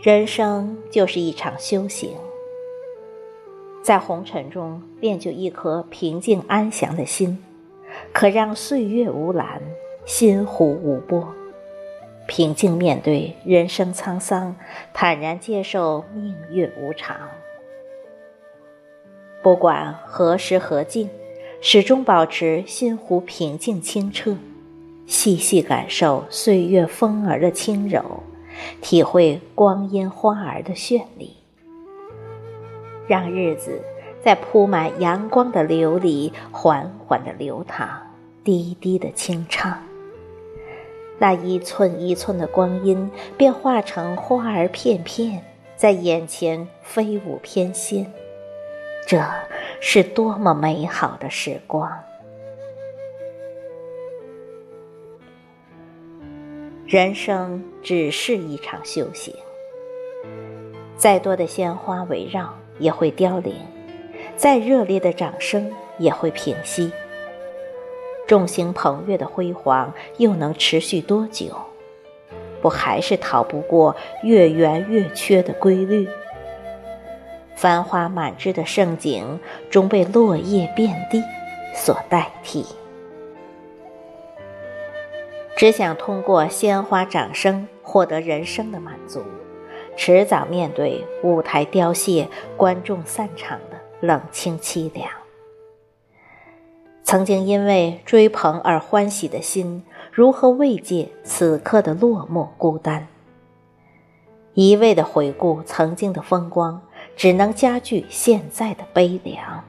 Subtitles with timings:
[0.00, 2.10] 人生就是一场修行，
[3.82, 7.42] 在红尘中练就一颗平静安详的心，
[8.12, 9.60] 可让岁月无澜，
[10.06, 11.34] 心湖无波。
[12.28, 14.54] 平静面对人生沧桑，
[14.94, 17.16] 坦然接受命运无常。
[19.42, 21.10] 不管何时何境，
[21.60, 24.36] 始终保持心湖平静清澈，
[25.06, 28.22] 细细感受岁月风儿的轻柔。
[28.80, 31.36] 体会光阴花儿的绚丽，
[33.06, 33.82] 让日子
[34.22, 37.88] 在铺满阳光的流里缓缓的流淌，
[38.44, 39.78] 低低的轻唱。
[41.18, 48.06] 那一寸一寸的光阴，便化成花儿片片，在眼前飞舞翩跹。
[49.06, 49.24] 这
[49.80, 51.90] 是多么美好的时光！
[56.88, 59.34] 人生只是一场修行，
[60.96, 63.54] 再多的鲜花围绕也会凋零，
[64.36, 66.90] 再热烈的掌声也会平息。
[68.26, 71.54] 众星捧月的辉煌又能持续多久？
[72.62, 76.08] 不还是逃不过月圆月缺的规律？
[77.54, 81.22] 繁花满枝的盛景终被落叶遍地
[81.74, 82.64] 所代替。
[85.58, 89.24] 只想通过鲜花掌声获得人生的满足，
[89.96, 95.10] 迟早面对舞台凋谢、观众散场的冷清凄凉。
[97.02, 103.08] 曾经因为追捧而欢喜的心，如何慰藉此刻的落寞孤单？
[104.54, 106.80] 一味的回顾曾经的风光，
[107.16, 109.64] 只能加剧现在的悲凉。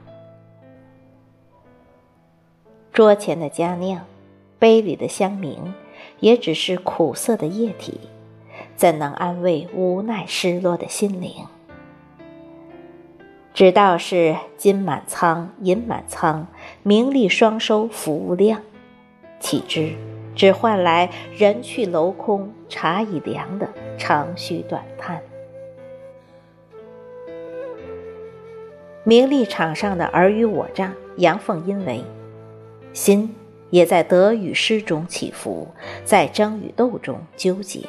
[2.92, 4.00] 桌前的佳酿。
[4.60, 5.72] 杯里的香茗，
[6.20, 7.98] 也只是苦涩的液体，
[8.76, 11.32] 怎能安慰无奈失落的心灵？
[13.52, 16.46] 只道是金满仓，银满仓，
[16.82, 18.60] 名利双收，福无量。
[19.40, 19.94] 岂知
[20.36, 25.20] 只换来人去楼空，茶已凉的长吁短叹。
[29.02, 32.04] 名利场上的尔虞我诈，阳奉阴违，
[32.92, 33.34] 心。
[33.70, 35.68] 也在得与失中起伏，
[36.04, 37.80] 在争与斗中纠结，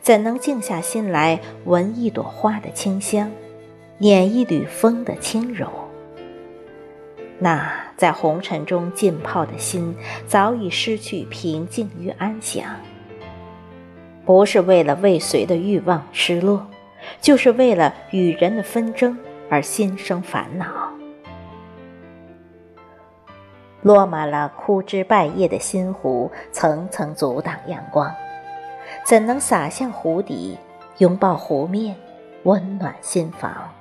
[0.00, 3.30] 怎能静下心来闻一朵花的清香，
[3.98, 5.68] 捻一缕风的轻柔？
[7.38, 9.94] 那在红尘中浸泡的心，
[10.26, 12.64] 早已失去平静与安详。
[14.26, 16.66] 不是为了未遂的欲望失落，
[17.20, 19.18] 就是为了与人的纷争
[19.48, 20.89] 而心生烦恼。
[23.82, 28.14] 落满了枯枝败叶的心湖，层层阻挡阳光，
[29.06, 30.58] 怎能洒向湖底，
[30.98, 31.96] 拥抱湖面，
[32.42, 33.72] 温暖心房？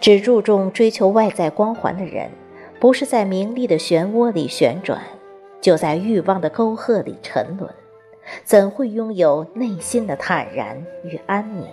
[0.00, 2.30] 只注重追求外在光环的人，
[2.78, 5.00] 不是在名利的漩涡里旋转，
[5.60, 7.70] 就在欲望的沟壑里沉沦，
[8.44, 11.66] 怎会拥有内心的坦然与安宁？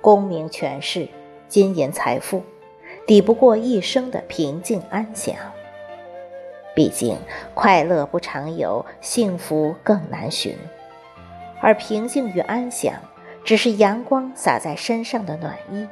[0.00, 1.08] 功名权势，
[1.48, 2.42] 金银财富。
[3.08, 5.34] 抵不过一生的平静安详。
[6.74, 7.16] 毕竟
[7.54, 10.54] 快乐不常有，幸福更难寻。
[11.58, 12.92] 而平静与安详，
[13.42, 15.88] 只是阳光洒在身上的暖意，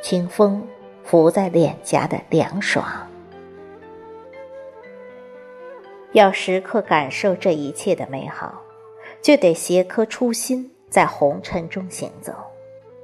[0.00, 0.64] 清风
[1.02, 2.86] 拂在脸颊的凉爽。
[6.12, 8.62] 要时刻感受这一切的美好，
[9.20, 12.32] 就得携颗初心，在红尘中行走，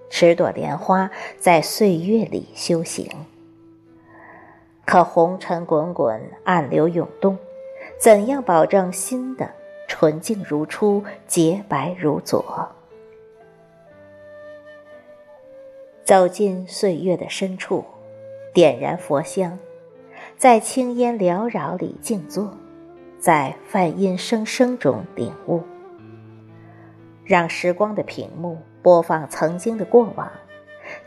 [0.09, 1.11] 持朵莲花，
[1.41, 3.11] 在岁月里修行。
[4.87, 7.37] 可红尘滚滚，暗流涌动，
[7.99, 9.51] 怎样保证心的
[9.89, 12.69] 纯净如初，洁白如昨？
[16.05, 17.85] 走进岁月的深处，
[18.55, 19.59] 点燃佛香，
[20.37, 22.57] 在青烟缭绕里静坐，
[23.19, 25.65] 在梵音声声中领悟，
[27.25, 30.31] 让时光的屏幕播放曾经的过往，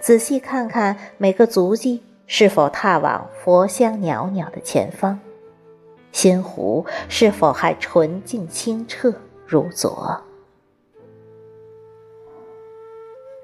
[0.01, 2.03] 仔细看看每个足迹。
[2.31, 5.19] 是否踏往佛香袅袅的前方？
[6.11, 9.11] 心湖是否还纯净清澈
[9.47, 10.21] 如昨？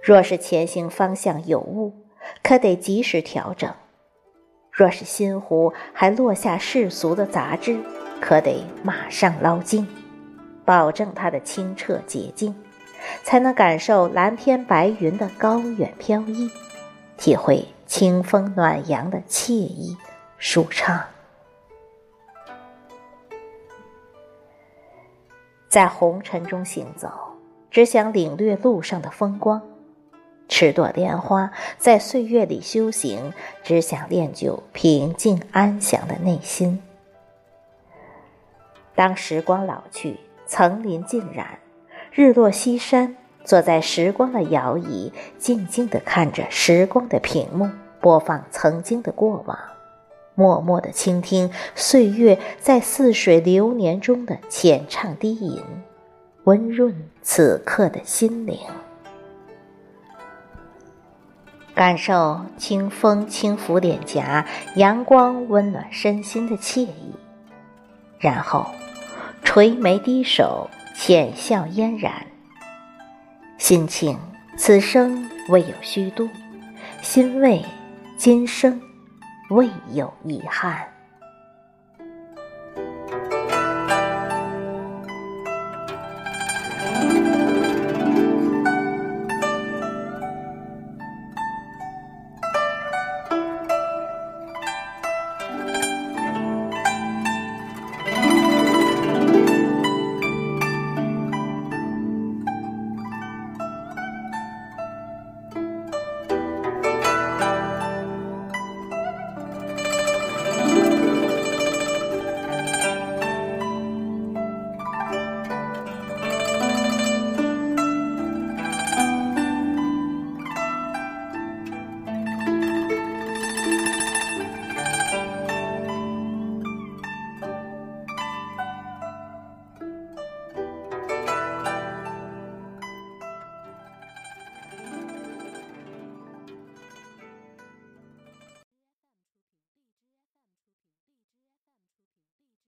[0.04, 1.94] 若是前行方向有误，
[2.44, 3.72] 可得及时调整；
[4.72, 7.80] 若是心湖还落下世俗的杂质，
[8.22, 9.88] 可得马上捞净，
[10.64, 12.54] 保证它的清澈洁净，
[13.24, 16.52] 才能感受蓝天白云的高远飘逸，
[17.18, 17.66] 体会。
[17.86, 19.98] 清风暖阳的惬意
[20.38, 21.06] 舒畅，
[25.68, 27.10] 在红尘中行走。
[27.72, 29.60] 只想领略路上的风光；
[30.48, 33.34] 持朵莲花，在岁月里修行，
[33.64, 36.82] 只想练就平静安详的内心。
[38.96, 41.60] 当时光老去，层林尽染，
[42.14, 47.70] 日落西山，坐在时光的摇椅，静静地看着时光的屏幕，
[48.02, 49.58] 播放曾经的过往，
[50.34, 55.64] 默默地倾听岁月在似水流年中的浅唱低吟，
[56.44, 58.60] 温润此刻的心灵，
[61.74, 64.46] 感受清风轻拂脸颊，
[64.76, 67.14] 阳光温暖身心的惬意，
[68.20, 68.66] 然后。
[69.48, 72.12] 垂眉低首，浅笑嫣然。
[73.68, 74.16] 心情
[74.56, 76.30] 此生未有虚度，
[77.02, 77.66] 欣慰
[78.16, 78.80] 今生
[79.50, 80.88] 未有遗憾。